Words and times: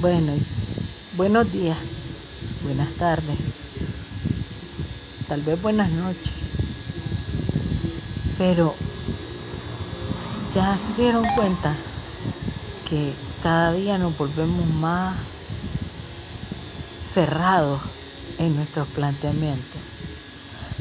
Bueno, 0.00 0.32
buenos 1.16 1.50
días, 1.50 1.76
buenas 2.62 2.88
tardes, 2.92 3.36
tal 5.26 5.42
vez 5.42 5.60
buenas 5.60 5.90
noches, 5.90 6.34
pero 8.38 8.76
ya 10.54 10.78
se 10.78 11.02
dieron 11.02 11.26
cuenta 11.34 11.74
que 12.88 13.12
cada 13.42 13.72
día 13.72 13.98
nos 13.98 14.16
volvemos 14.16 14.68
más 14.68 15.16
cerrados 17.12 17.80
en 18.38 18.54
nuestros 18.54 18.86
planteamientos. 18.86 19.80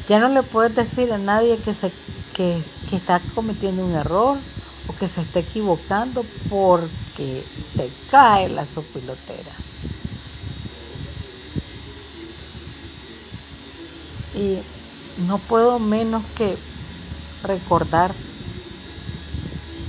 Ya 0.07 0.19
no 0.19 0.29
le 0.29 0.43
puedes 0.43 0.75
decir 0.75 1.11
a 1.11 1.17
nadie 1.17 1.57
que, 1.57 1.73
se, 1.73 1.91
que, 2.35 2.61
que 2.87 2.97
está 2.97 3.19
cometiendo 3.33 3.83
un 3.83 3.93
error 3.93 4.37
o 4.87 4.93
que 4.95 5.07
se 5.07 5.21
está 5.21 5.39
equivocando 5.39 6.23
porque 6.51 7.06
te 7.17 7.89
cae 8.11 8.47
la 8.49 8.65
sopilotera. 8.65 9.51
Y 14.35 14.59
no 15.25 15.39
puedo 15.39 15.79
menos 15.79 16.23
que 16.35 16.57
recordar 17.43 18.13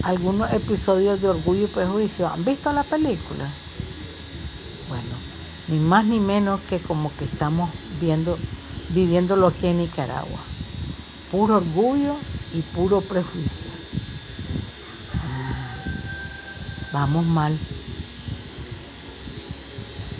algunos 0.02 0.50
episodios 0.52 1.20
de 1.20 1.28
Orgullo 1.28 1.64
y 1.64 1.69
Prejuicio. 1.69 2.28
¿Han 2.28 2.45
visto 2.45 2.72
la 2.72 2.83
película? 2.83 3.50
Bueno, 4.88 5.14
ni 5.69 5.78
más 5.78 6.06
ni 6.06 6.19
menos 6.19 6.60
que 6.62 6.78
como 6.78 7.14
que 7.16 7.27
estamos 7.27 7.70
viendo, 8.00 8.38
viviéndolo 8.88 9.48
aquí 9.48 9.66
en 9.66 9.78
Nicaragua. 9.78 10.41
Puro 11.30 11.56
orgullo 11.56 12.14
y 12.55 12.62
puro 12.62 13.02
prejuicio. 13.02 13.70
Vamos 16.92 17.24
mal. 17.27 17.59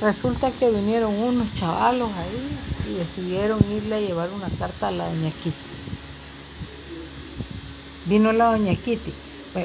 Resulta 0.01 0.51
que 0.51 0.71
vinieron 0.71 1.15
unos 1.15 1.53
chavalos 1.55 2.11
ahí 2.13 2.91
y 2.91 2.95
decidieron 2.99 3.59
irle 3.73 3.97
a 3.97 4.01
llevar 4.01 4.31
una 4.31 4.49
carta 4.51 4.89
a 4.89 4.91
la 4.91 5.09
doña 5.09 5.31
Kitty. 5.31 5.57
Vino 8.07 8.33
la 8.33 8.53
doña 8.53 8.75
Kitty. 8.75 9.13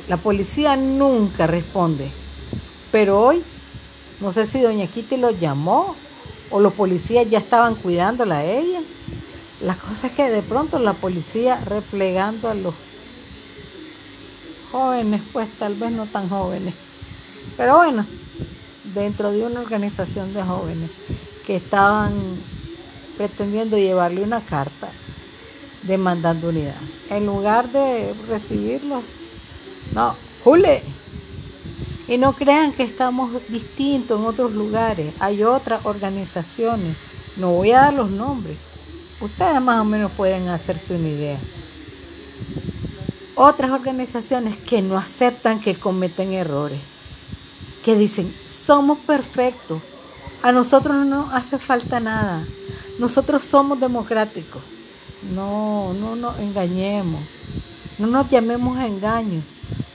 La 0.08 0.18
policía 0.18 0.76
nunca 0.76 1.46
responde. 1.46 2.10
Pero 2.92 3.22
hoy, 3.22 3.44
no 4.20 4.32
sé 4.32 4.48
si 4.48 4.62
doña 4.62 4.88
Kitty 4.88 5.18
lo 5.18 5.32
llamó 5.32 5.96
o 6.50 6.60
los 6.60 6.74
policías 6.74 7.30
ya 7.30 7.40
estaban 7.40 7.76
cuidándola 7.76 8.38
a 8.38 8.46
ella. 8.46 8.82
La 9.62 9.76
cosa 9.76 10.08
es 10.08 10.14
que 10.14 10.30
de 10.30 10.42
pronto 10.42 10.80
la 10.80 10.94
policía 10.94 11.60
replegando 11.64 12.50
a 12.50 12.54
los 12.54 12.74
jóvenes, 14.72 15.22
pues 15.32 15.48
tal 15.60 15.76
vez 15.76 15.92
no 15.92 16.08
tan 16.08 16.28
jóvenes, 16.28 16.74
pero 17.58 17.78
bueno, 17.78 18.06
dentro 18.94 19.32
de 19.32 19.44
una 19.44 19.62
organización 19.62 20.34
de 20.34 20.44
jóvenes 20.44 20.90
que 21.46 21.56
estaban 21.56 22.14
pretendiendo 23.18 23.78
llevarle 23.78 24.24
una 24.24 24.42
carta 24.42 24.90
demandando 25.84 26.50
unidad. 26.50 26.76
En 27.10 27.26
lugar 27.26 27.72
de 27.72 28.14
recibirlo, 28.28 29.04
no, 29.94 30.16
jule. 30.44 30.84
Y 32.08 32.18
no 32.18 32.34
crean 32.34 32.74
que 32.74 32.84
estamos 32.84 33.32
distintos 33.48 34.20
en 34.20 34.26
otros 34.26 34.54
lugares. 34.54 35.14
Hay 35.20 35.44
otras 35.44 35.86
organizaciones. 35.86 36.98
No 37.38 37.52
voy 37.52 37.72
a 37.72 37.82
dar 37.82 37.94
los 37.94 38.10
nombres. 38.10 38.58
Ustedes 39.22 39.62
más 39.62 39.80
o 39.80 39.86
menos 39.86 40.12
pueden 40.12 40.50
hacerse 40.50 40.96
una 40.96 41.08
idea. 41.08 41.40
Otras 43.36 43.72
organizaciones 43.72 44.58
que 44.58 44.82
no 44.82 44.98
aceptan 44.98 45.60
que 45.60 45.76
cometen 45.76 46.34
errores 46.34 46.80
que 47.84 47.96
dicen, 47.96 48.34
somos 48.66 48.98
perfectos, 49.00 49.82
a 50.42 50.52
nosotros 50.52 50.96
no 50.96 51.06
nos 51.06 51.34
hace 51.34 51.60
falta 51.60 52.00
nada, 52.00 52.46
nosotros 53.00 53.44
somos 53.44 53.80
democráticos. 53.80 54.62
No, 55.34 55.94
no 55.94 56.18
nos 56.18 56.38
engañemos, 56.40 57.22
no 57.98 58.08
nos 58.08 58.30
llamemos 58.30 58.78
a 58.78 58.88
engaño, 58.88 59.42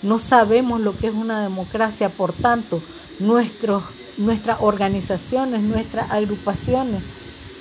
no 0.03 0.19
sabemos 0.19 0.81
lo 0.81 0.97
que 0.97 1.09
es 1.09 1.15
una 1.15 1.43
democracia, 1.43 2.09
por 2.09 2.33
tanto, 2.33 2.81
nuestros, 3.19 3.85
nuestras 4.17 4.59
organizaciones, 4.61 5.61
nuestras 5.61 6.11
agrupaciones, 6.11 7.03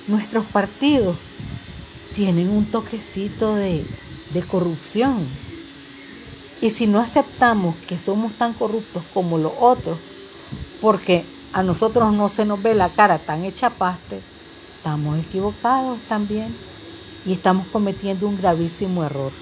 nuestros 0.06 0.46
partidos 0.46 1.16
tienen 2.14 2.48
un 2.48 2.64
toquecito 2.64 3.54
de, 3.54 3.84
de 4.32 4.42
corrupción. 4.42 5.26
Y 6.62 6.70
si 6.70 6.86
no 6.86 7.00
aceptamos 7.00 7.76
que 7.86 7.98
somos 7.98 8.32
tan 8.32 8.54
corruptos 8.54 9.04
como 9.12 9.36
los 9.36 9.52
otros, 9.60 9.98
porque 10.80 11.24
a 11.52 11.62
nosotros 11.62 12.12
no 12.12 12.28
se 12.28 12.44
nos 12.44 12.62
ve 12.62 12.74
la 12.74 12.88
cara 12.90 13.18
tan 13.18 13.44
hecha 13.44 13.70
paste, 13.70 14.20
estamos 14.76 15.18
equivocados 15.18 15.98
también 16.08 16.54
y 17.24 17.32
estamos 17.32 17.66
cometiendo 17.68 18.28
un 18.28 18.36
gravísimo 18.36 19.04
error. 19.04 19.32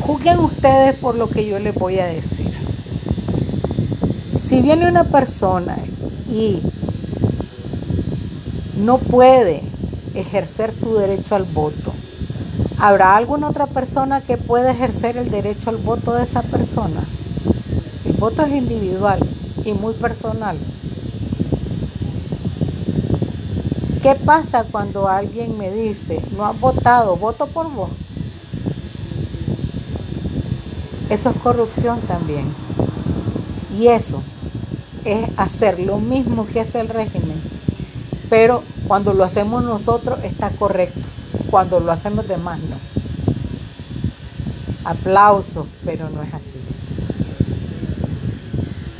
Juzguen 0.00 0.38
ustedes 0.38 0.94
por 0.94 1.16
lo 1.16 1.28
que 1.28 1.46
yo 1.46 1.58
les 1.58 1.74
voy 1.74 1.98
a 1.98 2.06
decir. 2.06 2.52
Si 4.46 4.60
viene 4.60 4.88
una 4.88 5.04
persona 5.04 5.78
y 6.28 6.60
no 8.76 8.98
puede 8.98 9.62
ejercer 10.14 10.72
su 10.78 10.94
derecho 10.94 11.34
al 11.34 11.44
voto, 11.44 11.92
¿habrá 12.78 13.16
alguna 13.16 13.48
otra 13.48 13.66
persona 13.66 14.20
que 14.20 14.36
pueda 14.36 14.72
ejercer 14.72 15.16
el 15.16 15.30
derecho 15.30 15.70
al 15.70 15.78
voto 15.78 16.12
de 16.12 16.24
esa 16.24 16.42
persona? 16.42 17.04
El 18.04 18.12
voto 18.12 18.42
es 18.44 18.52
individual 18.52 19.18
y 19.64 19.72
muy 19.72 19.94
personal. 19.94 20.58
¿Qué 24.02 24.14
pasa 24.14 24.64
cuando 24.64 25.08
alguien 25.08 25.56
me 25.56 25.70
dice, 25.70 26.20
no 26.36 26.44
has 26.44 26.60
votado, 26.60 27.16
voto 27.16 27.46
por 27.46 27.70
vos? 27.70 27.90
Eso 31.08 31.30
es 31.30 31.36
corrupción 31.36 32.00
también. 32.02 32.54
Y 33.78 33.88
eso 33.88 34.22
es 35.04 35.28
hacer 35.36 35.78
lo 35.80 35.98
mismo 35.98 36.46
que 36.46 36.60
hace 36.60 36.80
el 36.80 36.88
régimen. 36.88 37.40
Pero 38.28 38.62
cuando 38.86 39.14
lo 39.14 39.24
hacemos 39.24 39.62
nosotros 39.62 40.18
está 40.22 40.50
correcto. 40.50 41.00
Cuando 41.50 41.80
lo 41.80 41.92
hacen 41.92 42.16
los 42.16 42.28
demás 42.28 42.58
no. 42.60 42.76
Aplauso, 44.84 45.66
pero 45.84 46.10
no 46.10 46.22
es 46.22 46.34
así. 46.34 46.53